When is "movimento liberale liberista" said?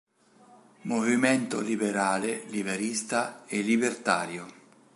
0.85-3.45